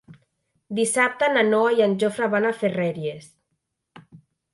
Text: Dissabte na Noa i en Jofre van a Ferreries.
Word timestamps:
Dissabte 0.77 1.27
na 1.33 1.43
Noa 1.49 1.73
i 1.79 1.83
en 1.87 1.93
Jofre 2.03 2.29
van 2.37 2.47
a 2.47 2.55
Ferreries. 2.63 3.29